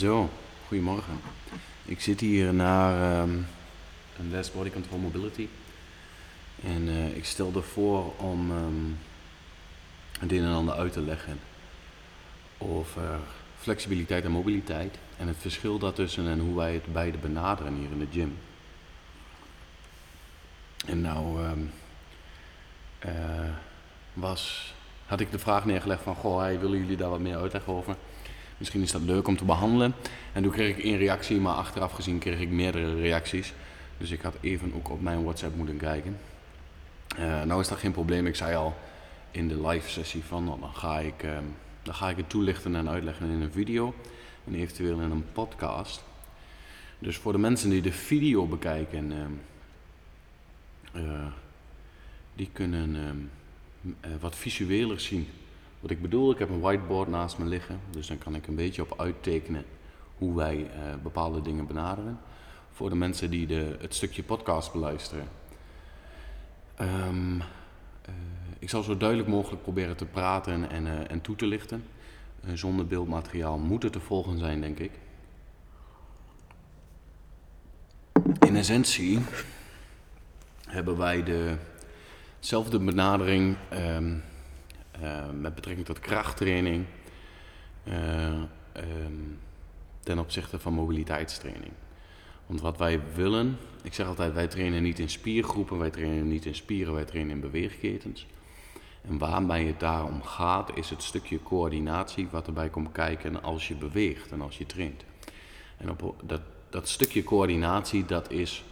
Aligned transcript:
Zo, 0.00 0.30
goedemorgen. 0.66 1.20
Ik 1.84 2.00
zit 2.00 2.20
hier 2.20 2.54
naar 2.54 3.12
ehm, 3.12 3.30
een 4.18 4.30
les 4.30 4.52
Body 4.52 4.70
Control 4.70 4.98
Mobility. 4.98 5.48
En 6.62 6.88
eh, 6.88 7.16
ik 7.16 7.24
stelde 7.24 7.62
voor 7.62 8.16
om 8.16 8.50
ehm, 8.50 8.92
het 10.20 10.32
een 10.32 10.44
en 10.44 10.52
ander 10.52 10.74
uit 10.74 10.92
te 10.92 11.00
leggen 11.00 11.38
over 12.58 13.18
flexibiliteit 13.58 14.24
en 14.24 14.30
mobiliteit. 14.30 14.98
En 15.16 15.28
het 15.28 15.36
verschil 15.38 15.78
daartussen 15.78 16.28
en 16.28 16.38
hoe 16.38 16.56
wij 16.56 16.74
het 16.74 16.92
beide 16.92 17.18
benaderen 17.18 17.74
hier 17.74 17.90
in 17.90 17.98
de 17.98 18.08
gym. 18.12 18.38
En 20.86 21.00
nou 21.00 21.44
ehm, 21.44 21.60
eh, 22.98 23.50
was, 24.12 24.74
had 25.06 25.20
ik 25.20 25.30
de 25.30 25.38
vraag 25.38 25.64
neergelegd 25.64 26.02
van, 26.02 26.14
goh, 26.14 26.38
hey, 26.38 26.58
willen 26.58 26.78
jullie 26.78 26.96
daar 26.96 27.10
wat 27.10 27.20
meer 27.20 27.36
uitleggen 27.36 27.72
over? 27.72 27.96
Misschien 28.60 28.82
is 28.82 28.92
dat 28.92 29.02
leuk 29.02 29.28
om 29.28 29.36
te 29.36 29.44
behandelen. 29.44 29.94
En 30.32 30.42
toen 30.42 30.52
kreeg 30.52 30.76
ik 30.76 30.84
één 30.84 30.96
reactie, 30.96 31.40
maar 31.40 31.54
achteraf 31.54 31.92
gezien 31.92 32.18
kreeg 32.18 32.40
ik 32.40 32.50
meerdere 32.50 33.00
reacties. 33.00 33.52
Dus 33.98 34.10
ik 34.10 34.20
had 34.20 34.34
even 34.40 34.72
ook 34.74 34.90
op 34.90 35.00
mijn 35.00 35.22
WhatsApp 35.22 35.56
moeten 35.56 35.76
kijken. 35.76 36.18
Uh, 37.18 37.42
nou 37.42 37.60
is 37.60 37.68
dat 37.68 37.78
geen 37.78 37.92
probleem. 37.92 38.26
Ik 38.26 38.36
zei 38.36 38.56
al 38.56 38.76
in 39.30 39.48
de 39.48 39.68
live 39.68 39.90
sessie 39.90 40.24
van, 40.24 40.44
nou, 40.44 40.60
dan, 40.60 40.74
ga 40.74 40.98
ik, 40.98 41.22
uh, 41.22 41.38
dan 41.82 41.94
ga 41.94 42.08
ik 42.08 42.16
het 42.16 42.28
toelichten 42.28 42.76
en 42.76 42.88
uitleggen 42.88 43.30
in 43.30 43.40
een 43.40 43.52
video. 43.52 43.94
En 44.46 44.54
eventueel 44.54 45.00
in 45.00 45.10
een 45.10 45.26
podcast. 45.32 46.04
Dus 46.98 47.16
voor 47.16 47.32
de 47.32 47.38
mensen 47.38 47.70
die 47.70 47.82
de 47.82 47.92
video 47.92 48.46
bekijken, 48.46 49.12
uh, 50.92 51.02
die 52.34 52.48
kunnen 52.52 52.96
ehm, 52.96 54.18
wat 54.20 54.36
visueler 54.36 55.00
zien 55.00 55.28
wat 55.80 55.90
ik 55.90 56.02
bedoel, 56.02 56.30
ik 56.30 56.38
heb 56.38 56.48
een 56.48 56.60
whiteboard 56.60 57.08
naast 57.08 57.38
me 57.38 57.44
liggen, 57.44 57.80
dus 57.90 58.06
dan 58.06 58.18
kan 58.18 58.34
ik 58.34 58.46
een 58.46 58.54
beetje 58.54 58.82
op 58.82 59.00
uittekenen 59.00 59.64
hoe 60.18 60.34
wij 60.34 60.56
uh, 60.56 60.70
bepaalde 61.02 61.42
dingen 61.42 61.66
benaderen. 61.66 62.18
Voor 62.70 62.88
de 62.88 62.96
mensen 62.96 63.30
die 63.30 63.46
de, 63.46 63.76
het 63.80 63.94
stukje 63.94 64.22
podcast 64.22 64.72
beluisteren. 64.72 65.28
Um, 66.80 67.42
ik 68.58 68.70
zal 68.70 68.82
zo 68.82 68.96
duidelijk 68.96 69.28
mogelijk 69.28 69.62
proberen 69.62 69.96
te 69.96 70.04
praten 70.04 70.70
en, 70.70 70.86
uh, 70.86 71.10
en 71.10 71.20
toe 71.20 71.36
te 71.36 71.46
lichten. 71.46 71.84
zonder 72.54 72.86
beeldmateriaal 72.86 73.58
moet 73.58 73.82
het 73.82 73.92
te 73.92 74.00
volgen 74.00 74.38
zijn, 74.38 74.60
denk 74.60 74.78
ik. 74.78 74.90
In 78.46 78.56
essentie 78.56 79.18
hebben 80.66 80.96
wij 80.96 81.24
dezelfde 82.40 82.78
benadering 82.78 83.56
uh, 83.72 83.98
met 85.40 85.54
betrekking 85.54 85.86
tot 85.86 85.98
krachttraining 85.98 86.84
uh, 87.84 88.42
um, 89.04 89.38
ten 90.00 90.18
opzichte 90.18 90.58
van 90.58 90.72
mobiliteitstraining. 90.72 91.72
Want 92.46 92.60
wat 92.60 92.78
wij 92.78 93.00
willen, 93.14 93.58
ik 93.82 93.94
zeg 93.94 94.06
altijd, 94.06 94.32
wij 94.32 94.46
trainen 94.46 94.82
niet 94.82 94.98
in 94.98 95.10
spiergroepen, 95.10 95.78
wij 95.78 95.90
trainen 95.90 96.28
niet 96.28 96.44
in 96.44 96.54
spieren, 96.54 96.94
wij 96.94 97.04
trainen 97.04 97.34
in 97.34 97.40
beweegketens. 97.40 98.26
En 99.08 99.18
waarbij 99.18 99.64
het 99.64 99.80
daarom 99.80 100.22
gaat, 100.22 100.76
is 100.76 100.90
het 100.90 101.02
stukje 101.02 101.42
coördinatie 101.42 102.28
wat 102.30 102.46
erbij 102.46 102.68
komt 102.68 102.92
kijken 102.92 103.42
als 103.42 103.68
je 103.68 103.74
beweegt 103.74 104.32
en 104.32 104.40
als 104.40 104.58
je 104.58 104.66
traint. 104.66 105.04
En 105.76 105.90
op 105.90 106.14
dat, 106.22 106.40
dat 106.70 106.88
stukje 106.88 107.24
coördinatie, 107.24 108.04
dat 108.04 108.30
is 108.30 108.64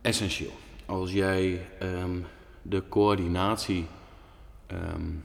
essentieel. 0.00 0.58
Als 0.86 1.12
jij 1.12 1.66
um, 1.82 2.26
de 2.62 2.82
coördinatie 2.88 3.86
um, 4.72 5.24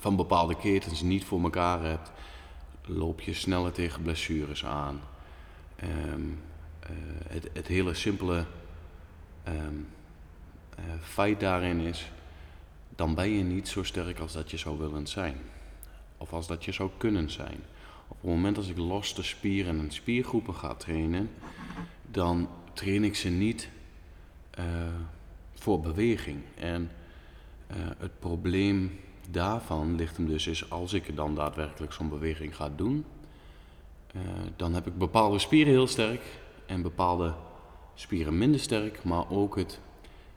van 0.00 0.16
bepaalde 0.16 0.56
ketens 0.56 1.02
niet 1.02 1.24
voor 1.24 1.42
elkaar 1.42 1.82
hebt, 1.82 2.12
loop 2.86 3.20
je 3.20 3.34
sneller 3.34 3.72
tegen 3.72 4.02
blessures 4.02 4.64
aan. 4.64 5.00
Um, 5.82 6.40
uh, 6.82 6.90
het, 7.28 7.50
het, 7.52 7.66
hele 7.66 7.94
simpele 7.94 8.44
um, 9.48 9.88
uh, 10.78 10.84
feit 11.00 11.40
daarin 11.40 11.80
is, 11.80 12.10
dan 12.96 13.14
ben 13.14 13.30
je 13.30 13.42
niet 13.42 13.68
zo 13.68 13.82
sterk 13.82 14.18
als 14.18 14.32
dat 14.32 14.50
je 14.50 14.56
zou 14.56 14.78
willen 14.78 15.06
zijn. 15.06 15.36
Of 16.16 16.32
als 16.32 16.46
dat 16.46 16.64
je 16.64 16.72
zou 16.72 16.90
kunnen 16.96 17.30
zijn. 17.30 17.60
Op 18.08 18.16
het 18.20 18.30
moment 18.30 18.56
dat 18.56 18.66
ik 18.66 18.76
losse 18.76 19.22
spieren 19.22 19.78
en 19.78 19.90
spiergroepen 19.90 20.54
ga 20.54 20.74
trainen, 20.74 21.30
dan 22.10 22.48
train 22.72 23.04
ik 23.04 23.16
ze 23.16 23.28
niet 23.28 23.68
uh, 24.58 24.64
voor 25.54 25.80
beweging. 25.80 26.42
En 26.54 26.90
het 27.98 28.18
probleem 28.18 29.00
daarvan 29.30 29.96
ligt 29.96 30.16
hem 30.16 30.26
dus 30.26 30.46
is 30.46 30.70
als 30.70 30.92
ik 30.92 31.16
dan 31.16 31.34
daadwerkelijk 31.34 31.92
zo'n 31.92 32.08
beweging 32.08 32.56
ga 32.56 32.70
doen, 32.76 33.04
uh, 34.16 34.22
dan 34.56 34.74
heb 34.74 34.86
ik 34.86 34.98
bepaalde 34.98 35.38
spieren 35.38 35.72
heel 35.72 35.86
sterk 35.86 36.22
en 36.66 36.82
bepaalde 36.82 37.34
spieren 37.94 38.38
minder 38.38 38.60
sterk, 38.60 39.04
maar 39.04 39.30
ook 39.30 39.56
het 39.56 39.80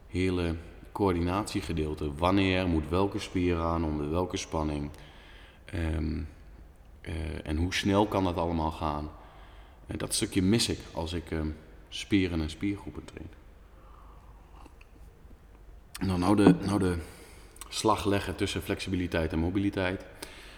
hele 0.07 0.55
coördinatiegedeelte. 0.91 2.13
Wanneer 2.15 2.67
moet 2.67 2.89
welke 2.89 3.19
spier 3.19 3.59
aan, 3.59 3.83
onder 3.83 4.11
welke 4.11 4.37
spanning 4.37 4.89
um, 5.73 6.27
uh, 7.01 7.13
en 7.43 7.57
hoe 7.57 7.73
snel 7.73 8.07
kan 8.07 8.23
dat 8.23 8.35
allemaal 8.35 8.71
gaan. 8.71 9.09
En 9.87 9.97
dat 9.97 10.13
stukje 10.13 10.41
mis 10.41 10.69
ik 10.69 10.79
als 10.93 11.13
ik 11.13 11.31
um, 11.31 11.55
spieren 11.89 12.41
en 12.41 12.49
spiergroepen 12.49 13.05
train. 13.05 13.29
Nou, 15.99 16.19
nou 16.19 16.35
de, 16.35 16.55
nou 16.65 16.79
de 16.79 16.97
slag 17.69 18.05
leggen 18.05 18.35
tussen 18.35 18.61
flexibiliteit 18.61 19.31
en 19.31 19.39
mobiliteit. 19.39 20.05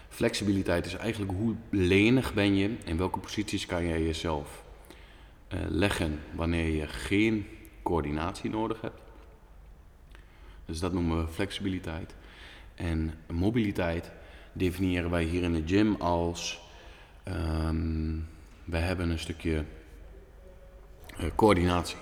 Flexibiliteit 0.08 0.86
is 0.86 0.94
eigenlijk 0.94 1.32
hoe 1.32 1.54
lenig 1.70 2.34
ben 2.34 2.56
je, 2.56 2.76
in 2.84 2.96
welke 2.96 3.18
posities 3.18 3.66
kan 3.66 3.86
jij 3.86 4.02
jezelf 4.02 4.64
uh, 5.54 5.60
leggen 5.68 6.20
wanneer 6.34 6.68
je 6.68 6.86
geen 6.86 7.46
coördinatie 7.82 8.50
nodig 8.50 8.80
hebt. 8.80 9.00
Dus 10.64 10.80
dat 10.80 10.92
noemen 10.92 11.24
we 11.24 11.32
flexibiliteit. 11.32 12.14
En 12.74 13.14
mobiliteit 13.28 14.10
definiëren 14.52 15.10
wij 15.10 15.24
hier 15.24 15.42
in 15.42 15.52
de 15.52 15.62
gym 15.66 15.94
als 15.94 16.60
um, 17.28 18.28
we 18.64 18.76
hebben 18.76 19.10
een 19.10 19.18
stukje 19.18 19.64
uh, 21.20 21.26
coördinatie. 21.34 21.96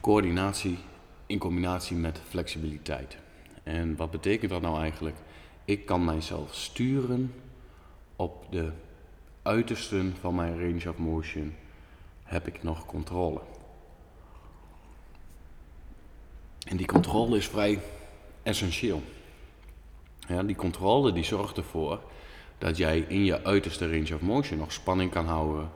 Coördinatie 0.00 0.78
in 1.26 1.38
combinatie 1.38 1.96
met 1.96 2.20
flexibiliteit. 2.28 3.16
En 3.64 3.96
wat 3.96 4.10
betekent 4.10 4.50
dat 4.50 4.62
nou 4.62 4.80
eigenlijk? 4.80 5.16
Ik 5.64 5.86
kan 5.86 6.04
mijzelf 6.04 6.54
sturen 6.54 7.34
op 8.16 8.46
de 8.50 8.72
uitersten 9.42 10.14
van 10.20 10.34
mijn 10.34 10.60
range 10.60 10.90
of 10.90 10.96
motion 10.96 11.54
heb 12.22 12.46
ik 12.46 12.62
nog 12.62 12.86
controle. 12.86 13.40
En 16.66 16.76
die 16.76 16.86
controle 16.86 17.36
is 17.36 17.48
vrij 17.48 17.80
essentieel. 18.42 19.02
Ja, 20.28 20.42
die 20.42 20.56
controle 20.56 21.12
die 21.12 21.24
zorgt 21.24 21.56
ervoor 21.56 22.00
dat 22.58 22.76
jij 22.76 22.98
in 22.98 23.24
je 23.24 23.44
uiterste 23.44 23.90
range 23.90 24.14
of 24.14 24.20
motion 24.20 24.58
nog 24.58 24.72
spanning 24.72 25.10
kan 25.10 25.26
houden, 25.26 25.70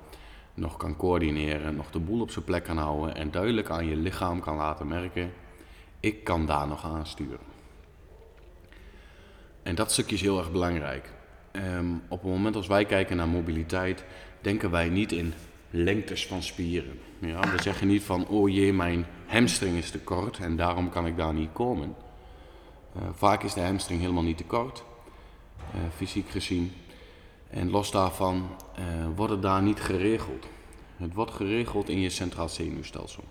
nog 0.54 0.76
kan 0.76 0.96
coördineren, 0.96 1.76
nog 1.76 1.90
de 1.90 1.98
boel 1.98 2.20
op 2.20 2.30
zijn 2.30 2.44
plek 2.44 2.64
kan 2.64 2.78
houden 2.78 3.14
en 3.14 3.30
duidelijk 3.30 3.70
aan 3.70 3.86
je 3.86 3.96
lichaam 3.96 4.40
kan 4.40 4.56
laten 4.56 4.88
merken: 4.88 5.32
ik 6.00 6.24
kan 6.24 6.46
daar 6.46 6.68
nog 6.68 6.84
aan 6.84 7.06
sturen. 7.06 7.57
En 9.68 9.74
dat 9.74 9.92
stukje 9.92 10.14
is 10.14 10.20
heel 10.20 10.38
erg 10.38 10.52
belangrijk. 10.52 11.10
Um, 11.52 12.02
op 12.08 12.22
het 12.22 12.30
moment 12.30 12.56
als 12.56 12.66
wij 12.66 12.84
kijken 12.84 13.16
naar 13.16 13.28
mobiliteit, 13.28 14.04
denken 14.40 14.70
wij 14.70 14.88
niet 14.88 15.12
in 15.12 15.34
lengtes 15.70 16.26
van 16.26 16.42
spieren. 16.42 17.00
Ja, 17.18 17.40
we 17.40 17.62
zeggen 17.62 17.86
niet 17.86 18.02
van, 18.02 18.26
oh 18.26 18.48
jee, 18.48 18.72
mijn 18.72 19.06
hamstring 19.26 19.76
is 19.76 19.90
te 19.90 19.98
kort 19.98 20.38
en 20.38 20.56
daarom 20.56 20.90
kan 20.90 21.06
ik 21.06 21.16
daar 21.16 21.34
niet 21.34 21.52
komen. 21.52 21.94
Uh, 22.96 23.02
vaak 23.12 23.42
is 23.42 23.54
de 23.54 23.60
hamstring 23.60 24.00
helemaal 24.00 24.22
niet 24.22 24.36
te 24.36 24.44
kort, 24.44 24.84
uh, 25.74 25.80
fysiek 25.96 26.28
gezien. 26.28 26.72
En 27.50 27.70
los 27.70 27.90
daarvan 27.90 28.48
uh, 28.78 28.84
wordt 29.16 29.32
het 29.32 29.42
daar 29.42 29.62
niet 29.62 29.80
geregeld. 29.80 30.46
Het 30.96 31.14
wordt 31.14 31.32
geregeld 31.32 31.88
in 31.88 32.00
je 32.00 32.10
centraal 32.10 32.48
zenuwstelsel. 32.48 33.24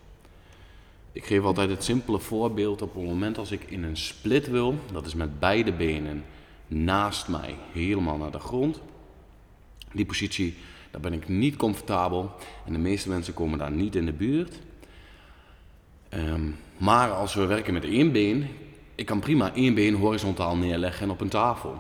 Ik 1.17 1.25
geef 1.25 1.43
altijd 1.43 1.69
het 1.69 1.83
simpele 1.83 2.19
voorbeeld 2.19 2.81
op 2.81 2.93
het 2.93 3.03
moment 3.03 3.37
als 3.37 3.51
ik 3.51 3.63
in 3.63 3.83
een 3.83 3.97
split 3.97 4.49
wil, 4.49 4.75
dat 4.91 5.05
is 5.05 5.15
met 5.15 5.39
beide 5.39 5.73
benen 5.73 6.23
naast 6.67 7.27
mij 7.27 7.55
helemaal 7.71 8.17
naar 8.17 8.31
de 8.31 8.39
grond. 8.39 8.81
Die 9.93 10.05
positie, 10.05 10.57
daar 10.91 11.01
ben 11.01 11.13
ik 11.13 11.27
niet 11.27 11.55
comfortabel 11.55 12.31
en 12.65 12.73
de 12.73 12.79
meeste 12.79 13.09
mensen 13.09 13.33
komen 13.33 13.57
daar 13.57 13.71
niet 13.71 13.95
in 13.95 14.05
de 14.05 14.13
buurt. 14.13 14.59
Um, 16.09 16.55
maar 16.77 17.11
als 17.11 17.33
we 17.33 17.45
werken 17.45 17.73
met 17.73 17.83
één 17.83 18.11
been, 18.11 18.47
ik 18.95 19.05
kan 19.05 19.19
prima 19.19 19.53
één 19.53 19.73
been 19.73 19.95
horizontaal 19.95 20.55
neerleggen 20.55 21.09
op 21.09 21.21
een 21.21 21.29
tafel 21.29 21.75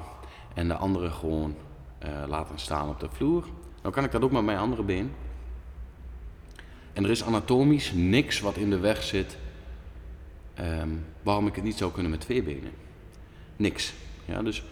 en 0.53 0.67
de 0.67 0.75
andere 0.75 1.09
gewoon 1.09 1.55
uh, 2.03 2.09
laten 2.27 2.59
staan 2.59 2.89
op 2.89 2.99
de 2.99 3.09
vloer. 3.11 3.45
Dan 3.81 3.91
kan 3.91 4.03
ik 4.03 4.11
dat 4.11 4.21
ook 4.21 4.31
met 4.31 4.45
mijn 4.45 4.57
andere 4.57 4.83
been. 4.83 5.11
En 6.97 7.03
er 7.03 7.09
is 7.09 7.23
anatomisch 7.23 7.91
niks 7.95 8.39
wat 8.39 8.57
in 8.57 8.69
de 8.69 8.79
weg 8.79 9.03
zit 9.03 9.37
um, 10.59 11.05
waarom 11.23 11.47
ik 11.47 11.55
het 11.55 11.63
niet 11.63 11.77
zou 11.77 11.91
kunnen 11.91 12.11
met 12.11 12.21
twee 12.21 12.43
benen. 12.43 12.71
Niks. 13.55 13.93
Ja, 14.25 14.41
dus 14.41 14.63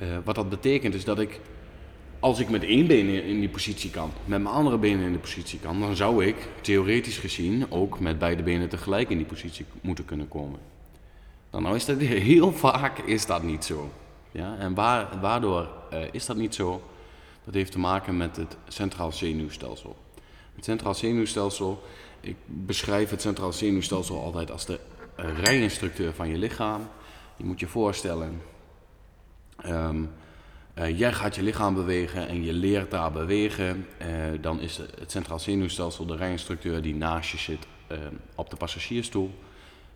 uh, 0.00 0.04
wat 0.24 0.34
dat 0.34 0.48
betekent 0.48 0.94
is 0.94 1.04
dat 1.04 1.18
ik 1.18 1.40
als 2.20 2.38
ik 2.38 2.48
met 2.48 2.62
één 2.62 2.86
been 2.86 3.24
in 3.24 3.40
die 3.40 3.48
positie 3.48 3.90
kan, 3.90 4.10
met 4.24 4.42
mijn 4.42 4.54
andere 4.54 4.78
benen 4.78 5.06
in 5.06 5.12
de 5.12 5.18
positie 5.18 5.58
kan, 5.58 5.80
dan 5.80 5.96
zou 5.96 6.24
ik 6.24 6.36
theoretisch 6.60 7.18
gezien 7.18 7.70
ook 7.70 8.00
met 8.00 8.18
beide 8.18 8.42
benen 8.42 8.68
tegelijk 8.68 9.10
in 9.10 9.16
die 9.16 9.26
positie 9.26 9.64
moeten 9.80 10.04
kunnen 10.04 10.28
komen. 10.28 10.60
Dan 11.50 11.62
nou 11.62 11.74
is 11.76 11.84
dat 11.84 11.98
heel 12.32 12.52
vaak 12.52 12.98
is 12.98 13.26
dat 13.26 13.42
niet 13.42 13.64
zo. 13.64 13.90
Ja? 14.30 14.56
En 14.58 14.74
waar, 14.74 15.20
waardoor 15.20 15.68
uh, 15.92 15.98
is 16.12 16.26
dat 16.26 16.36
niet 16.36 16.54
zo? 16.54 16.82
Dat 17.44 17.54
heeft 17.54 17.72
te 17.72 17.78
maken 17.78 18.16
met 18.16 18.36
het 18.36 18.56
centraal 18.68 19.12
zenuwstelsel. 19.12 19.96
Het 20.58 20.66
centraal 20.66 20.94
zenuwstelsel, 20.94 21.82
ik 22.20 22.36
beschrijf 22.46 23.10
het 23.10 23.20
centraal 23.20 23.52
zenuwstelsel 23.52 24.22
altijd 24.22 24.50
als 24.50 24.66
de 24.66 24.78
rijinstructeur 25.16 26.12
van 26.12 26.28
je 26.28 26.38
lichaam. 26.38 26.88
Je 27.36 27.44
moet 27.44 27.60
je 27.60 27.66
voorstellen, 27.66 28.42
um, 29.66 30.10
uh, 30.78 30.98
jij 30.98 31.12
gaat 31.12 31.34
je 31.34 31.42
lichaam 31.42 31.74
bewegen 31.74 32.28
en 32.28 32.44
je 32.44 32.52
leert 32.52 32.90
daar 32.90 33.12
bewegen. 33.12 33.86
Uh, 34.02 34.06
dan 34.40 34.60
is 34.60 34.76
het 34.76 35.10
centraal 35.10 35.38
zenuwstelsel 35.38 36.06
de 36.06 36.16
rijinstructeur 36.16 36.82
die 36.82 36.94
naast 36.94 37.30
je 37.30 37.38
zit 37.38 37.66
uh, 37.92 37.98
op 38.34 38.50
de 38.50 38.56
passagiersstoel. 38.56 39.30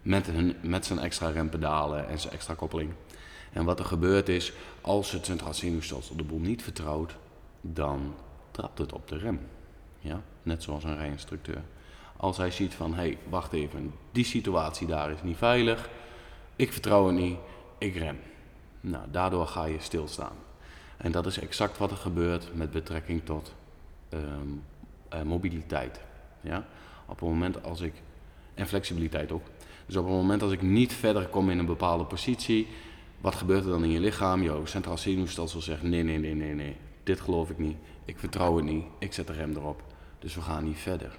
Met, 0.03 0.29
een, 0.29 0.57
met 0.61 0.87
zijn 0.87 0.99
extra 0.99 1.29
rempedalen 1.29 2.09
en 2.09 2.19
zijn 2.19 2.33
extra 2.33 2.55
koppeling. 2.55 2.93
En 3.53 3.65
wat 3.65 3.79
er 3.79 3.85
gebeurt 3.85 4.29
is, 4.29 4.53
als 4.81 5.11
het 5.11 5.25
centraal 5.25 5.55
zenuwstelsel 5.55 6.17
de 6.17 6.25
boel 6.25 6.41
niet 6.41 6.63
vertrouwt, 6.63 7.17
dan 7.61 8.15
trapt 8.51 8.79
het 8.79 8.93
op 8.93 9.09
de 9.09 9.19
rem. 9.19 9.41
Ja? 10.03 10.23
Net 10.43 10.63
zoals 10.63 10.85
een 10.85 10.97
rijinstructeur. 10.97 11.63
Als 12.17 12.37
hij 12.37 12.51
ziet 12.51 12.75
van, 12.75 12.95
hé, 12.95 13.03
hey, 13.03 13.19
wacht 13.29 13.53
even, 13.53 13.95
die 14.13 14.25
situatie 14.25 14.87
daar 14.87 15.11
is 15.11 15.23
niet 15.23 15.37
veilig. 15.37 15.89
Ik 16.57 16.73
vertrouw 16.73 17.07
het 17.07 17.17
niet, 17.17 17.37
ik 17.79 17.97
rem. 17.97 18.19
Nou, 18.81 19.05
daardoor 19.11 19.47
ga 19.47 19.65
je 19.65 19.81
stilstaan. 19.81 20.37
En 20.97 21.13
dat 21.13 21.27
is 21.27 21.39
exact 21.39 21.79
wat 21.79 21.91
er 21.91 21.97
gebeurt 21.97 22.55
met 22.55 22.71
betrekking 22.71 23.25
tot 23.25 23.55
um, 24.11 24.63
uh, 25.15 25.23
mobiliteit. 25.23 26.01
Ja? 26.41 26.67
Op 27.07 27.21
het 27.21 27.29
moment 27.29 27.65
als 27.65 27.81
ik, 27.81 27.95
en 28.55 28.67
flexibiliteit 28.67 29.33
ook. 29.33 29.47
Dus 29.87 29.97
op 29.97 30.05
het 30.05 30.15
moment 30.15 30.43
als 30.43 30.53
ik 30.53 30.63
niet 30.63 30.93
verder 30.93 31.27
kom 31.27 31.51
in 31.51 31.59
een 31.59 31.67
bepaalde 31.67 32.05
positie, 32.05 32.69
wat 33.21 33.35
gebeurt 33.35 33.65
er 33.65 33.71
dan 33.71 33.85
in 33.85 33.91
je 33.91 34.01
lichaam? 34.01 34.43
Jouw 34.43 34.67
centraal 34.67 34.99
zenuwstelsel 34.99 35.61
zegt 35.61 35.83
nee, 35.83 36.03
nee, 36.03 36.19
nee, 36.19 36.35
nee, 36.35 36.55
nee. 36.55 36.77
Dit 37.03 37.21
geloof 37.21 37.51
ik 37.51 37.59
niet. 37.59 37.77
Ik 38.05 38.19
vertrouw 38.19 38.57
het 38.57 38.65
niet. 38.65 38.85
Ik 38.99 39.13
zet 39.13 39.27
de 39.27 39.33
rem 39.33 39.57
erop. 39.57 39.83
Dus 40.23 40.35
we 40.35 40.41
gaan 40.41 40.65
niet 40.65 40.79
verder. 40.79 41.19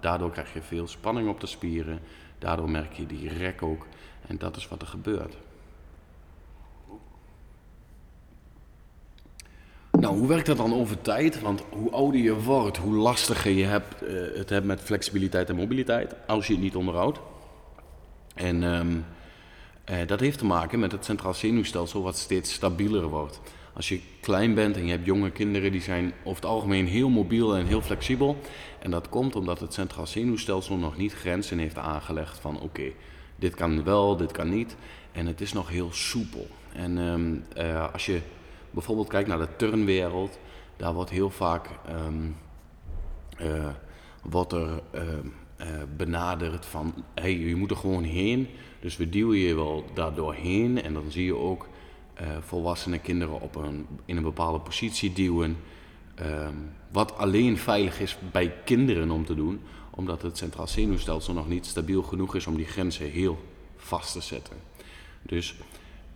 Daardoor 0.00 0.30
krijg 0.30 0.52
je 0.52 0.62
veel 0.62 0.86
spanning 0.86 1.28
op 1.28 1.40
de 1.40 1.46
spieren. 1.46 2.00
Daardoor 2.38 2.70
merk 2.70 2.92
je 2.92 3.06
die 3.06 3.28
rek 3.28 3.62
ook. 3.62 3.86
En 4.26 4.38
dat 4.38 4.56
is 4.56 4.68
wat 4.68 4.82
er 4.82 4.88
gebeurt. 4.88 5.36
Nou, 9.90 10.18
hoe 10.18 10.28
werkt 10.28 10.46
dat 10.46 10.56
dan 10.56 10.74
over 10.74 11.00
tijd? 11.00 11.40
Want 11.40 11.62
hoe 11.70 11.90
ouder 11.90 12.20
je 12.20 12.42
wordt, 12.42 12.76
hoe 12.76 12.94
lastiger 12.94 13.50
je 13.50 13.64
hebt, 13.64 14.02
uh, 14.02 14.36
het 14.36 14.50
hebt 14.50 14.66
met 14.66 14.80
flexibiliteit 14.80 15.48
en 15.48 15.56
mobiliteit, 15.56 16.14
als 16.26 16.46
je 16.46 16.52
het 16.52 16.62
niet 16.62 16.76
onderhoudt. 16.76 17.18
En 18.34 18.62
um, 18.62 19.04
uh, 19.90 20.06
dat 20.06 20.20
heeft 20.20 20.38
te 20.38 20.44
maken 20.44 20.78
met 20.78 20.92
het 20.92 21.04
centraal 21.04 21.34
zenuwstelsel 21.34 22.02
wat 22.02 22.16
steeds 22.16 22.52
stabieler 22.52 23.06
wordt. 23.08 23.40
Als 23.76 23.88
je 23.88 24.00
klein 24.20 24.54
bent 24.54 24.76
en 24.76 24.84
je 24.84 24.90
hebt 24.90 25.06
jonge 25.06 25.30
kinderen, 25.30 25.72
die 25.72 25.80
zijn 25.80 26.12
over 26.24 26.42
het 26.42 26.50
algemeen 26.50 26.86
heel 26.86 27.08
mobiel 27.08 27.56
en 27.56 27.66
heel 27.66 27.80
flexibel. 27.80 28.36
En 28.78 28.90
dat 28.90 29.08
komt 29.08 29.36
omdat 29.36 29.60
het 29.60 29.74
centraal 29.74 30.06
zenuwstelsel 30.06 30.76
nog 30.76 30.96
niet 30.96 31.14
grenzen 31.14 31.58
heeft 31.58 31.78
aangelegd 31.78 32.38
van 32.38 32.60
oké, 32.60 32.92
dit 33.36 33.54
kan 33.54 33.84
wel, 33.84 34.16
dit 34.16 34.32
kan 34.32 34.48
niet. 34.48 34.76
En 35.12 35.26
het 35.26 35.40
is 35.40 35.52
nog 35.52 35.68
heel 35.68 35.92
soepel. 35.92 36.46
En 36.72 36.98
um, 36.98 37.44
uh, 37.56 37.92
als 37.92 38.06
je 38.06 38.20
bijvoorbeeld 38.70 39.08
kijk 39.08 39.26
naar 39.26 39.38
de 39.38 39.56
turnwereld, 39.56 40.38
daar 40.76 40.94
wordt 40.94 41.10
heel 41.10 41.30
vaak 41.30 41.68
um, 41.90 42.36
er 43.38 44.82
uh, 44.94 45.66
benaderd 45.96 46.66
van 46.66 46.94
hey, 47.14 47.38
je 47.38 47.56
moet 47.56 47.70
er 47.70 47.76
gewoon 47.76 48.04
heen. 48.04 48.48
Dus 48.80 48.96
we 48.96 49.08
duwen 49.08 49.38
je 49.38 49.54
wel 49.54 49.84
daardoor 49.94 50.34
heen 50.34 50.82
en 50.82 50.92
dan 50.92 51.10
zie 51.10 51.24
je 51.24 51.36
ook 51.36 51.66
volwassene 52.40 52.98
kinderen 52.98 53.40
op 53.40 53.56
een, 53.56 53.86
in 54.04 54.16
een 54.16 54.22
bepaalde 54.22 54.60
positie 54.60 55.12
duwen. 55.12 55.56
Um, 56.20 56.70
wat 56.92 57.16
alleen 57.18 57.58
veilig 57.58 58.00
is 58.00 58.16
bij 58.32 58.54
kinderen 58.64 59.10
om 59.10 59.24
te 59.24 59.34
doen, 59.34 59.60
omdat 59.90 60.22
het 60.22 60.36
centraal 60.38 60.66
zenuwstelsel 60.66 61.34
nog 61.34 61.48
niet 61.48 61.66
stabiel 61.66 62.02
genoeg 62.02 62.34
is 62.34 62.46
om 62.46 62.56
die 62.56 62.66
grenzen 62.66 63.10
heel 63.10 63.38
vast 63.76 64.12
te 64.12 64.20
zetten. 64.20 64.56
Dus 65.22 65.54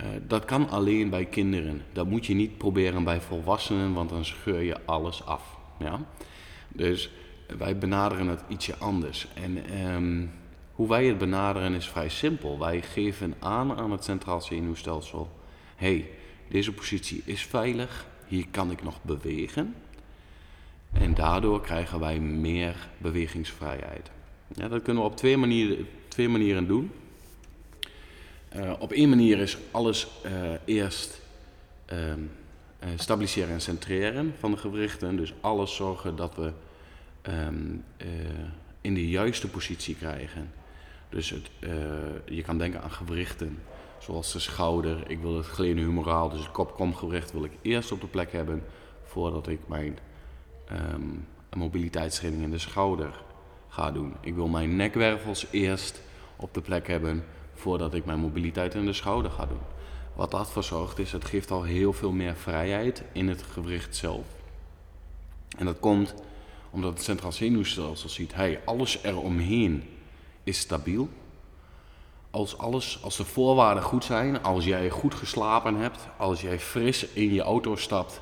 uh, 0.00 0.06
dat 0.26 0.44
kan 0.44 0.68
alleen 0.68 1.10
bij 1.10 1.24
kinderen. 1.24 1.82
Dat 1.92 2.06
moet 2.06 2.26
je 2.26 2.34
niet 2.34 2.58
proberen 2.58 3.04
bij 3.04 3.20
volwassenen, 3.20 3.92
want 3.92 4.10
dan 4.10 4.24
scheur 4.24 4.60
je 4.60 4.84
alles 4.84 5.24
af. 5.24 5.58
Ja? 5.78 6.00
Dus 6.68 7.10
wij 7.58 7.78
benaderen 7.78 8.26
het 8.26 8.42
ietsje 8.48 8.76
anders. 8.78 9.26
En 9.34 9.84
um, 9.86 10.30
hoe 10.72 10.88
wij 10.88 11.06
het 11.06 11.18
benaderen 11.18 11.74
is 11.74 11.88
vrij 11.88 12.08
simpel. 12.08 12.58
Wij 12.58 12.82
geven 12.82 13.34
aan 13.38 13.76
aan 13.76 13.90
het 13.90 14.04
centraal 14.04 14.40
zenuwstelsel: 14.40 15.30
hey, 15.80 16.10
deze 16.48 16.72
positie 16.72 17.22
is 17.24 17.42
veilig, 17.42 18.06
hier 18.26 18.46
kan 18.50 18.70
ik 18.70 18.82
nog 18.82 19.02
bewegen. 19.02 19.74
En 20.92 21.14
daardoor 21.14 21.60
krijgen 21.60 22.00
wij 22.00 22.18
meer 22.20 22.88
bewegingsvrijheid. 22.98 24.10
Ja, 24.54 24.68
dat 24.68 24.82
kunnen 24.82 25.02
we 25.02 25.08
op 25.08 25.16
twee 25.16 25.36
manieren, 25.36 25.86
twee 26.08 26.28
manieren 26.28 26.66
doen. 26.66 26.90
Uh, 28.56 28.72
op 28.78 28.92
één 28.92 29.08
manier 29.08 29.38
is 29.38 29.58
alles 29.70 30.08
uh, 30.26 30.52
eerst 30.64 31.20
uh, 31.92 32.12
stabiliseren 32.96 33.52
en 33.52 33.60
centreren 33.60 34.34
van 34.38 34.50
de 34.50 34.56
gewrichten. 34.56 35.16
Dus 35.16 35.34
alles 35.40 35.76
zorgen 35.76 36.16
dat 36.16 36.34
we 36.34 36.52
um, 37.32 37.84
in 38.80 38.94
de 38.94 39.08
juiste 39.08 39.48
positie 39.48 39.94
krijgen. 39.94 40.52
Dus 41.08 41.30
het, 41.30 41.50
je 42.24 42.42
kan 42.42 42.58
denken 42.58 42.82
aan 42.82 42.90
gewrichten 42.90 43.58
zoals 44.00 44.32
de 44.32 44.38
schouder. 44.38 45.10
Ik 45.10 45.20
wil 45.20 45.36
het 45.36 45.46
glenohumeраal, 45.46 46.28
dus 46.28 46.40
het 46.40 46.50
kop-komgewricht 46.50 47.32
wil 47.32 47.44
ik 47.44 47.52
eerst 47.62 47.92
op 47.92 48.00
de 48.00 48.06
plek 48.06 48.32
hebben 48.32 48.62
voordat 49.04 49.48
ik 49.48 49.60
mijn 49.66 49.98
um, 50.72 51.26
mobiliteitstraining 51.56 52.44
in 52.44 52.50
de 52.50 52.58
schouder 52.58 53.22
ga 53.68 53.90
doen. 53.90 54.14
Ik 54.20 54.34
wil 54.34 54.48
mijn 54.48 54.76
nekwervels 54.76 55.46
eerst 55.50 56.02
op 56.36 56.54
de 56.54 56.60
plek 56.60 56.86
hebben 56.86 57.24
voordat 57.54 57.94
ik 57.94 58.04
mijn 58.04 58.20
mobiliteit 58.20 58.74
in 58.74 58.84
de 58.84 58.92
schouder 58.92 59.30
ga 59.30 59.46
doen. 59.46 59.60
Wat 60.14 60.30
dat 60.30 60.50
voor 60.50 60.64
zorgt 60.64 60.98
is, 60.98 61.12
het 61.12 61.24
geeft 61.24 61.50
al 61.50 61.62
heel 61.62 61.92
veel 61.92 62.12
meer 62.12 62.36
vrijheid 62.36 63.02
in 63.12 63.28
het 63.28 63.42
gewricht 63.42 63.96
zelf. 63.96 64.26
En 65.58 65.64
dat 65.64 65.78
komt 65.78 66.14
omdat 66.70 66.92
het 66.92 67.02
centraal 67.02 67.32
zenuwstelsel 67.32 68.08
ziet, 68.08 68.34
hey, 68.34 68.60
alles 68.64 69.02
eromheen 69.02 69.82
is 70.42 70.58
stabiel. 70.58 71.08
Als, 72.30 72.58
alles, 72.58 72.98
als 73.02 73.16
de 73.16 73.24
voorwaarden 73.24 73.82
goed 73.82 74.04
zijn, 74.04 74.42
als 74.42 74.64
jij 74.64 74.90
goed 74.90 75.14
geslapen 75.14 75.74
hebt, 75.74 76.08
als 76.16 76.40
jij 76.40 76.58
fris 76.58 77.06
in 77.06 77.32
je 77.32 77.42
auto 77.42 77.76
stapt 77.76 78.20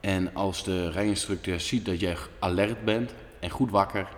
en 0.00 0.34
als 0.34 0.64
de 0.64 0.90
rijinstructeur 0.90 1.60
ziet 1.60 1.84
dat 1.84 2.00
jij 2.00 2.16
alert 2.38 2.84
bent 2.84 3.14
en 3.40 3.50
goed 3.50 3.70
wakker, 3.70 4.08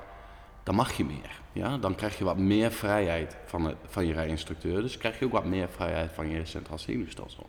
dan 0.62 0.74
mag 0.74 0.96
je 0.96 1.04
meer. 1.04 1.40
Ja? 1.52 1.78
Dan 1.78 1.94
krijg 1.94 2.18
je 2.18 2.24
wat 2.24 2.36
meer 2.36 2.72
vrijheid 2.72 3.36
van, 3.44 3.62
de, 3.62 3.74
van 3.86 4.06
je 4.06 4.12
rijinstructeur. 4.12 4.82
Dus 4.82 4.98
krijg 4.98 5.18
je 5.18 5.24
ook 5.24 5.32
wat 5.32 5.44
meer 5.44 5.68
vrijheid 5.68 6.10
van 6.14 6.28
je 6.28 6.44
centraal 6.44 6.78
zenuwstelsel. 6.78 7.46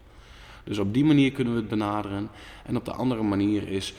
Dus 0.63 0.77
op 0.77 0.93
die 0.93 1.05
manier 1.05 1.31
kunnen 1.31 1.53
we 1.53 1.60
het 1.60 1.69
benaderen. 1.69 2.29
En 2.65 2.75
op 2.77 2.86
de 2.86 2.91
andere 2.91 3.22
manier 3.24 3.67
is 3.67 3.93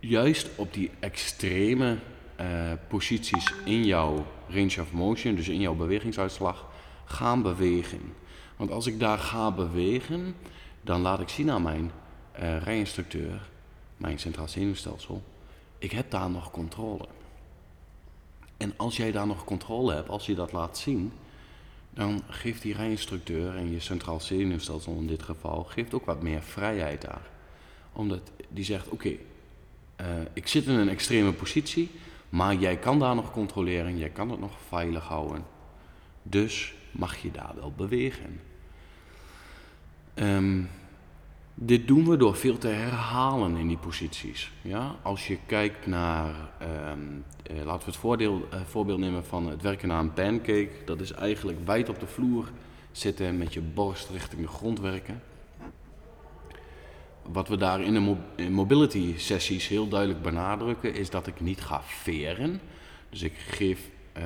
juist 0.00 0.50
op 0.56 0.74
die 0.74 0.90
extreme 1.00 1.96
uh, 2.40 2.46
posities 2.88 3.52
in 3.64 3.84
jouw 3.84 4.26
range 4.48 4.80
of 4.80 4.92
motion, 4.92 5.34
dus 5.34 5.48
in 5.48 5.60
jouw 5.60 5.74
bewegingsuitslag, 5.74 6.66
gaan 7.04 7.42
bewegen. 7.42 8.14
Want 8.56 8.70
als 8.70 8.86
ik 8.86 9.00
daar 9.00 9.18
ga 9.18 9.50
bewegen, 9.50 10.34
dan 10.80 11.00
laat 11.00 11.20
ik 11.20 11.28
zien 11.28 11.50
aan 11.50 11.62
mijn 11.62 11.90
uh, 12.40 12.62
rijinstructeur, 12.62 13.50
mijn 13.96 14.18
centraal 14.18 14.48
zenuwstelsel, 14.48 15.22
ik 15.78 15.92
heb 15.92 16.10
daar 16.10 16.30
nog 16.30 16.50
controle. 16.50 17.06
En 18.56 18.72
als 18.76 18.96
jij 18.96 19.12
daar 19.12 19.26
nog 19.26 19.44
controle 19.44 19.94
hebt, 19.94 20.08
als 20.08 20.26
je 20.26 20.34
dat 20.34 20.52
laat 20.52 20.78
zien, 20.78 21.12
dan 21.90 22.22
geeft 22.28 22.62
die 22.62 22.74
rijinstructeur 22.74 23.56
en 23.56 23.70
je 23.70 23.80
centraal 23.80 24.20
zenuwstelsel 24.20 24.92
in 24.92 25.06
dit 25.06 25.22
geval, 25.22 25.64
geeft 25.64 25.94
ook 25.94 26.04
wat 26.04 26.22
meer 26.22 26.42
vrijheid 26.42 27.02
daar. 27.02 27.30
Omdat 27.92 28.30
die 28.48 28.64
zegt, 28.64 28.88
oké, 28.88 29.08
uh, 29.08 30.06
ik 30.32 30.46
zit 30.46 30.66
in 30.66 30.74
een 30.74 30.88
extreme 30.88 31.32
positie, 31.32 31.90
maar 32.28 32.54
jij 32.54 32.76
kan 32.76 32.98
daar 32.98 33.14
nog 33.14 33.32
controleren, 33.32 33.98
jij 33.98 34.08
kan 34.08 34.30
het 34.30 34.40
nog 34.40 34.52
veilig 34.68 35.04
houden. 35.04 35.44
Dus 36.22 36.74
mag 36.92 37.16
je 37.16 37.30
daar 37.30 37.52
wel 37.54 37.72
bewegen. 37.76 38.40
Um, 40.14 40.68
dit 41.54 41.86
doen 41.86 42.08
we 42.08 42.16
door 42.16 42.36
veel 42.36 42.58
te 42.58 42.68
herhalen 42.68 43.56
in 43.56 43.68
die 43.68 43.76
posities. 43.76 44.52
Ja? 44.62 44.94
Als 45.02 45.26
je 45.26 45.38
kijkt 45.46 45.86
naar, 45.86 46.34
um, 46.90 47.24
eh, 47.42 47.56
laten 47.56 47.84
we 47.84 47.90
het 47.90 47.96
voordeel, 47.96 48.48
uh, 48.54 48.60
voorbeeld 48.60 48.98
nemen 48.98 49.24
van 49.24 49.48
het 49.48 49.62
werken 49.62 49.92
aan 49.92 50.04
een 50.04 50.12
pancake. 50.12 50.70
Dat 50.84 51.00
is 51.00 51.12
eigenlijk 51.12 51.58
wijd 51.64 51.88
op 51.88 52.00
de 52.00 52.06
vloer 52.06 52.48
zitten 52.92 53.38
met 53.38 53.52
je 53.52 53.60
borst 53.60 54.10
richting 54.10 54.42
de 54.42 54.48
grond 54.48 54.80
werken. 54.80 55.22
wat 57.22 57.48
we 57.48 57.56
daar 57.56 57.80
in 57.80 57.94
de 57.94 58.50
mobility 58.50 59.14
sessies 59.16 59.68
heel 59.68 59.88
duidelijk 59.88 60.22
benadrukken, 60.22 60.94
is 60.94 61.10
dat 61.10 61.26
ik 61.26 61.40
niet 61.40 61.60
ga 61.60 61.82
veren. 61.82 62.60
Dus 63.10 63.22
ik 63.22 63.32
geef, 63.36 63.88
eh, 64.12 64.24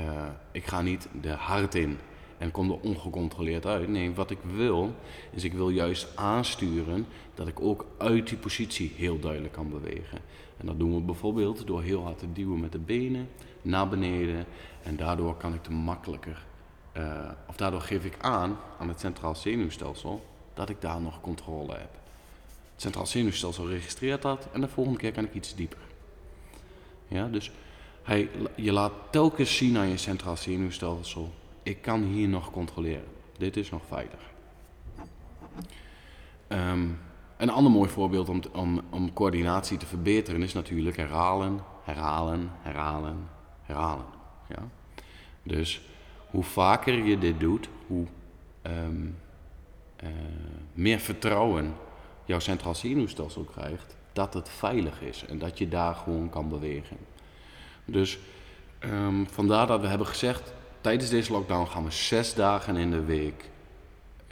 ik 0.53 0.67
ga 0.67 0.83
niet 0.83 1.09
de 1.21 1.31
hard 1.31 1.75
in 1.75 1.99
en 2.39 2.51
kom 2.51 2.71
er 2.71 2.81
ongecontroleerd 2.81 3.67
uit. 3.67 3.89
Nee, 3.89 4.15
wat 4.15 4.31
ik 4.31 4.39
wil, 4.55 4.95
is 5.31 5.45
ik 5.45 5.53
wil 5.53 5.69
juist 5.69 6.09
aansturen 6.15 7.07
dat 7.35 7.49
ik 7.49 7.61
ook 7.61 7.87
uit 7.99 8.29
die 8.29 8.39
positie 8.39 8.93
heel 8.97 9.19
duidelijk 9.19 9.53
kan 9.53 9.71
bewegen. 9.71 10.19
En 10.57 10.67
dat 10.67 10.79
doen 10.79 10.95
we 10.95 11.01
bijvoorbeeld 11.01 11.67
door 11.67 11.83
heel 11.83 12.03
hard 12.03 12.19
te 12.19 12.33
duwen 12.33 12.61
met 12.61 12.73
de 12.73 12.79
benen 12.79 13.29
naar 13.63 13.89
beneden. 13.89 14.47
En 14.83 14.97
daardoor 14.97 15.37
kan 15.37 15.55
ik 15.55 15.63
te 15.63 15.73
makkelijker, 15.73 16.45
eh, 16.93 17.31
of 17.49 17.57
daardoor 17.57 17.81
geef 17.81 18.05
ik 18.05 18.17
aan 18.21 18.59
aan 18.79 18.89
het 18.89 19.01
centraal 19.01 19.35
zenuwstelsel 19.35 20.25
dat 20.55 20.69
ik 20.69 20.81
daar 20.81 21.01
nog 21.01 21.21
controle 21.21 21.73
heb. 21.73 21.91
Het 22.73 22.83
centraal 22.83 23.07
zenuwstelsel 23.07 23.69
registreert 23.69 24.23
dat 24.23 24.49
en 24.53 24.61
de 24.61 24.69
volgende 24.69 24.99
keer 24.99 25.13
kan 25.13 25.25
ik 25.25 25.35
iets 25.35 25.55
dieper. 25.55 25.79
Ja, 27.09 27.27
dus 27.27 27.51
hij, 28.03 28.29
je 28.55 28.73
laat 28.73 28.93
telkens 29.11 29.57
zien 29.57 29.77
aan 29.77 29.89
je 29.89 29.97
centraal 29.97 30.37
zenuwstelsel, 30.37 31.33
ik 31.67 31.83
kan 31.83 32.03
hier 32.03 32.29
nog 32.29 32.51
controleren. 32.51 33.09
Dit 33.39 33.57
is 33.57 33.71
nog 33.71 33.83
veilig. 33.87 34.21
Ehm, 36.49 36.89
een 37.37 37.51
ander 37.51 37.73
mooi 37.73 37.91
voorbeeld 37.91 38.29
om, 38.29 38.41
om, 38.53 38.81
om 38.91 39.13
coördinatie 39.13 39.79
te 39.79 39.87
verbeteren 39.87 40.43
is 40.43 40.53
natuurlijk 40.53 40.97
herhalen, 40.97 41.61
herhalen, 41.85 42.51
herhalen, 42.63 43.29
herhalen. 43.63 44.05
Ja? 44.49 44.69
Dus 45.43 45.81
hoe 46.31 46.43
vaker 46.43 47.05
je 47.05 47.19
dit 47.19 47.41
doet, 47.41 47.69
hoe 47.87 48.07
ehm, 48.63 49.07
eh, 49.97 50.09
meer 50.73 50.99
vertrouwen 50.99 51.75
jouw 52.25 52.39
centraal 52.39 52.75
zenuwstelsel 52.75 53.43
krijgt 53.43 53.97
dat 54.13 54.35
het 54.35 54.49
veilig 54.49 55.01
is 55.01 55.25
en 55.25 55.39
dat 55.39 55.59
je 55.59 55.69
daar 55.69 55.95
gewoon 55.95 56.29
kan 56.29 56.49
bewegen. 56.49 56.97
Dus 57.85 58.19
ehm, 58.79 59.25
vandaar 59.25 59.67
dat 59.67 59.81
we 59.81 59.87
hebben 59.87 60.07
gezegd, 60.07 60.55
tijdens 60.87 61.11
deze 61.11 61.33
lockdown 61.33 61.67
gaan 61.67 61.85
we 61.85 61.91
zes 61.91 62.35
dagen 62.35 62.77
in 62.77 62.91
de 62.91 63.05
week 63.05 63.51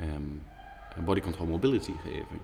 um, 0.01 0.43
body 1.05 1.21
control 1.21 1.47
mobility 1.47 1.93
geven. 2.03 2.41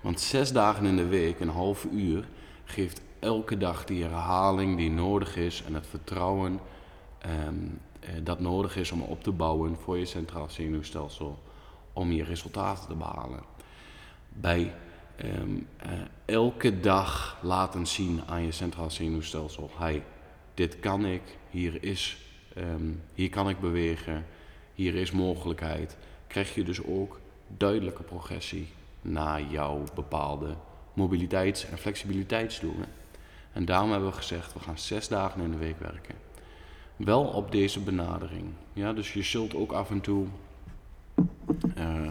Want 0.00 0.20
zes 0.20 0.52
dagen 0.52 0.86
in 0.86 0.96
de 0.96 1.06
week, 1.06 1.40
een 1.40 1.48
half 1.48 1.84
uur, 1.92 2.28
geeft 2.64 3.00
elke 3.18 3.56
dag 3.58 3.84
die 3.84 4.02
herhaling 4.02 4.76
die 4.76 4.90
nodig 4.90 5.36
is 5.36 5.62
en 5.62 5.74
het 5.74 5.86
vertrouwen 5.86 6.60
um, 7.48 7.80
dat 8.22 8.40
nodig 8.40 8.76
is 8.76 8.92
om 8.92 9.02
op 9.02 9.22
te 9.22 9.32
bouwen 9.32 9.76
voor 9.76 9.98
je 9.98 10.06
centraal 10.06 10.50
zenuwstelsel 10.50 11.38
om 11.92 12.12
je 12.12 12.24
resultaten 12.24 12.88
te 12.88 12.94
behalen. 12.94 13.40
Bij 14.28 14.74
um, 15.24 15.66
uh, 15.86 15.92
elke 16.24 16.80
dag 16.80 17.38
laten 17.42 17.86
zien 17.86 18.20
aan 18.26 18.42
je 18.42 18.52
centraal 18.52 18.90
zenuwstelsel: 18.90 19.70
hey, 19.78 20.04
dit 20.54 20.80
kan 20.80 21.04
ik, 21.04 21.22
hier, 21.48 21.82
is, 21.82 22.29
um, 22.60 23.02
hier 23.14 23.30
kan 23.30 23.48
ik 23.48 23.60
bewegen, 23.60 24.26
hier 24.74 24.94
is 24.94 25.10
mogelijkheid. 25.10 25.96
Krijg 26.26 26.54
je 26.54 26.64
dus 26.64 26.84
ook 26.84 27.20
duidelijke 27.56 28.02
progressie 28.02 28.66
naar 29.02 29.42
jouw 29.42 29.84
bepaalde 29.94 30.54
mobiliteits- 30.94 31.66
en 31.66 31.78
flexibiliteitsdoelen. 31.78 32.86
En 33.52 33.64
daarom 33.64 33.90
hebben 33.90 34.08
we 34.08 34.16
gezegd: 34.16 34.52
we 34.52 34.60
gaan 34.60 34.78
zes 34.78 35.08
dagen 35.08 35.42
in 35.42 35.50
de 35.50 35.56
week 35.56 35.78
werken. 35.78 36.14
Wel 36.96 37.24
op 37.24 37.52
deze 37.52 37.80
benadering. 37.80 38.44
Ja, 38.72 38.92
dus 38.92 39.12
je 39.12 39.22
zult 39.22 39.54
ook 39.54 39.72
af 39.72 39.90
en 39.90 40.00
toe 40.00 40.26
uh, 41.78 42.08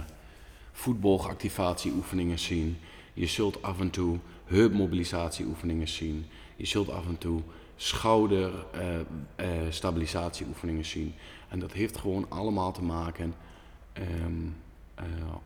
voetbalactivatieoefeningen 0.71 2.39
zien. 2.39 2.77
Je 3.13 3.27
zult 3.27 3.61
af 3.61 3.79
en 3.79 3.89
toe 3.89 4.17
heupmobilisatieoefeningen 4.45 5.87
zien. 5.87 6.25
Je 6.55 6.65
zult 6.65 6.89
af 6.89 7.07
en 7.07 7.17
toe 7.17 7.41
schouderstabilisatieoefeningen 7.81 10.81
uh, 10.81 10.87
uh, 10.87 10.91
zien. 10.91 11.13
En 11.47 11.59
dat 11.59 11.73
heeft 11.73 11.97
gewoon 11.97 12.25
allemaal 12.29 12.71
te 12.71 12.83
maken 12.83 13.33
um, 14.23 14.55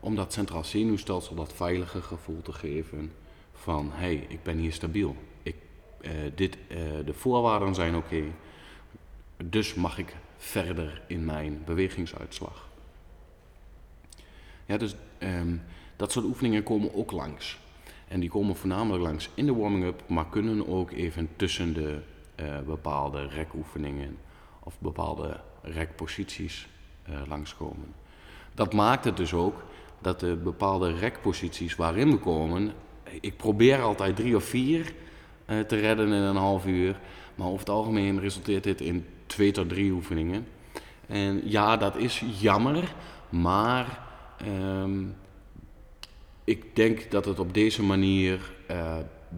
om 0.00 0.14
dat 0.14 0.32
centraal 0.32 0.64
zenuwstelsel 0.64 1.34
dat 1.34 1.52
veilige 1.52 2.02
gevoel 2.02 2.42
te 2.42 2.52
geven 2.52 3.12
van 3.52 3.90
hey, 3.92 4.26
ik 4.28 4.42
ben 4.42 4.58
hier 4.58 4.72
stabiel. 4.72 5.16
Ik, 5.42 5.56
dit, 6.34 6.56
de 7.04 7.12
voorwaarden 7.12 7.74
zijn 7.74 7.96
oké. 7.96 8.22
Dus 9.44 9.74
mag 9.74 9.98
ik 9.98 10.16
verder 10.36 11.02
in 11.06 11.24
mijn 11.24 11.62
bewegingsuitslag. 11.64 12.68
Ja, 14.66 14.76
dus 14.76 14.94
um, 15.18 15.62
dat 15.96 16.12
soort 16.12 16.24
oefeningen 16.24 16.62
komen 16.62 16.94
ook 16.94 17.12
langs. 17.12 17.58
En 18.08 18.20
die 18.20 18.28
komen 18.28 18.56
voornamelijk 18.56 19.02
langs 19.02 19.28
in 19.34 19.46
de 19.46 19.54
warming-up, 19.54 20.02
maar 20.06 20.28
kunnen 20.28 20.68
ook 20.68 20.90
even 20.90 21.28
tussen 21.36 21.74
de 21.74 22.00
uh, 22.36 22.58
bepaalde 22.66 23.26
rekoefeningen 23.26 24.18
of 24.60 24.74
bepaalde 24.78 25.40
rekposities 25.62 26.68
uh, 27.10 27.16
langskomen. 27.28 27.94
Dat 28.54 28.72
maakt 28.72 29.04
het 29.04 29.16
dus 29.16 29.34
ook 29.34 29.64
dat 30.00 30.20
de 30.20 30.36
bepaalde 30.36 30.94
rekposities 30.94 31.76
waarin 31.76 32.10
we 32.10 32.18
komen, 32.18 32.72
ik 33.20 33.36
probeer 33.36 33.82
altijd 33.82 34.16
drie 34.16 34.36
of 34.36 34.44
vier 34.44 34.94
uh, 35.46 35.60
te 35.60 35.76
redden 35.76 36.06
in 36.06 36.12
een 36.12 36.36
half 36.36 36.66
uur, 36.66 37.00
maar 37.34 37.46
over 37.46 37.58
het 37.58 37.68
algemeen 37.68 38.20
resulteert 38.20 38.64
dit 38.64 38.80
in 38.80 39.06
twee 39.26 39.50
tot 39.50 39.68
drie 39.68 39.92
oefeningen. 39.92 40.46
En 41.06 41.40
ja, 41.44 41.76
dat 41.76 41.96
is 41.96 42.24
jammer, 42.40 42.94
maar 43.28 44.06
um, 44.46 45.14
ik 46.44 46.76
denk 46.76 47.10
dat 47.10 47.24
het 47.24 47.38
op 47.38 47.54
deze 47.54 47.82
manier 47.82 48.52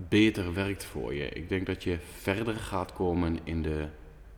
beter 0.08 0.54
werkt 0.54 0.84
voor 0.84 1.14
je. 1.14 1.28
Ik 1.28 1.48
denk 1.48 1.66
dat 1.66 1.82
je 1.82 1.98
verder 1.98 2.56
gaat 2.56 2.92
komen 2.92 3.38
in 3.44 3.62
de, 3.62 3.88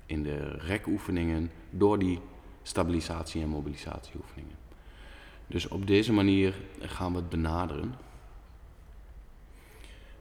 in 0.06 0.22
de 0.22 0.38
rekoefeningen 0.48 1.50
door 1.70 1.98
die 1.98 2.20
stabilisatie- 2.62 3.42
en 3.42 3.48
mobilisatieoefeningen. 3.48 4.56
Dus 5.46 5.68
op 5.68 5.86
deze 5.86 6.12
manier 6.12 6.54
gaan 6.80 7.12
we 7.12 7.18
het 7.18 7.28
benaderen. 7.28 7.94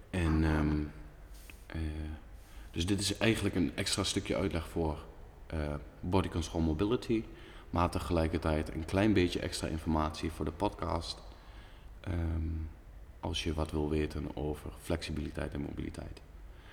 En 0.09 0.43
um, 0.43 0.91
uh, 1.75 1.81
dus 2.71 2.85
dit 2.85 2.99
is 2.99 3.17
eigenlijk 3.17 3.55
een 3.55 3.71
extra 3.75 4.03
stukje 4.03 4.35
uitleg 4.35 4.67
voor 4.67 5.05
uh, 5.53 5.73
body 5.99 6.29
control 6.29 6.61
mobility, 6.61 7.23
maar 7.69 7.89
tegelijkertijd 7.89 8.73
een 8.73 8.85
klein 8.85 9.13
beetje 9.13 9.39
extra 9.39 9.67
informatie 9.67 10.31
voor 10.31 10.45
de 10.45 10.51
podcast. 10.51 11.21
Um, 12.07 12.69
als 13.19 13.43
je 13.43 13.53
wat 13.53 13.71
wil 13.71 13.89
weten 13.89 14.25
over 14.33 14.71
flexibiliteit 14.81 15.53
en 15.53 15.61
mobiliteit. 15.61 16.21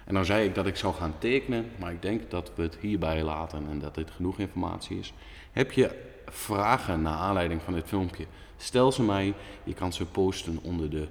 En 0.04 0.14
dan 0.14 0.24
zei 0.24 0.46
ik 0.48 0.54
dat 0.54 0.66
ik 0.66 0.76
zou 0.76 0.94
gaan 0.94 1.18
tekenen, 1.18 1.70
maar 1.78 1.92
ik 1.92 2.02
denk 2.02 2.30
dat 2.30 2.50
we 2.54 2.62
het 2.62 2.76
hierbij 2.80 3.22
laten 3.22 3.68
en 3.68 3.78
dat 3.78 3.94
dit 3.94 4.10
genoeg 4.10 4.38
informatie 4.38 4.98
is. 4.98 5.12
Heb 5.52 5.72
je 5.72 6.12
vragen 6.26 7.02
naar 7.02 7.16
aanleiding 7.16 7.62
van 7.62 7.74
dit 7.74 7.86
filmpje? 7.86 8.26
Stel 8.56 8.92
ze 8.92 9.02
mij. 9.02 9.34
Je 9.64 9.74
kan 9.74 9.92
ze 9.92 10.06
posten 10.06 10.58
onder 10.62 10.90
de 10.90 11.08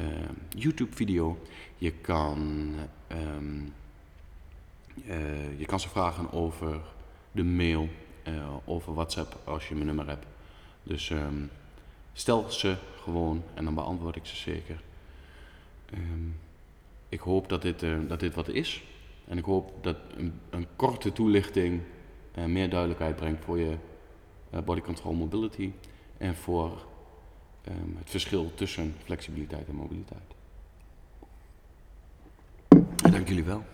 uh, 0.00 0.06
YouTube-video. 0.48 1.38
Je 1.78 1.90
kan, 1.90 2.70
um, 3.36 3.72
uh, 5.04 5.58
je 5.58 5.64
kan 5.66 5.80
ze 5.80 5.88
vragen 5.88 6.32
over 6.32 6.80
de 7.32 7.44
mail, 7.44 7.88
uh, 8.28 8.54
over 8.64 8.94
WhatsApp 8.94 9.40
als 9.44 9.68
je 9.68 9.74
mijn 9.74 9.86
nummer 9.86 10.08
hebt. 10.08 10.26
Dus 10.82 11.10
um, 11.10 11.50
stel 12.12 12.50
ze 12.50 12.76
gewoon 13.02 13.42
en 13.54 13.64
dan 13.64 13.74
beantwoord 13.74 14.16
ik 14.16 14.26
ze 14.26 14.36
zeker. 14.36 14.82
Um, 15.94 16.40
ik 17.08 17.20
hoop 17.20 17.48
dat 17.48 17.62
dit, 17.62 17.82
uh, 17.82 17.98
dat 18.08 18.20
dit 18.20 18.34
wat 18.34 18.48
is. 18.48 18.84
En 19.24 19.38
ik 19.38 19.44
hoop 19.44 19.84
dat 19.84 19.96
een, 20.16 20.40
een 20.50 20.66
korte 20.76 21.12
toelichting 21.12 21.82
uh, 22.38 22.44
meer 22.44 22.70
duidelijkheid 22.70 23.16
brengt 23.16 23.44
voor 23.44 23.58
je 23.58 23.76
uh, 24.54 24.60
body 24.60 24.80
control 24.80 25.12
mobility 25.12 25.72
en 26.18 26.36
voor 26.36 26.86
um, 27.68 27.96
het 27.98 28.10
verschil 28.10 28.52
tussen 28.54 28.94
flexibiliteit 29.04 29.68
en 29.68 29.74
mobiliteit. 29.74 30.34
Dank 33.10 33.28
jullie 33.28 33.44
wel. 33.44 33.64